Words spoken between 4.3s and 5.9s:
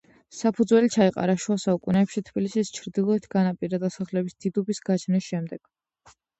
დიდუბის, გაჩენის შემდეგ.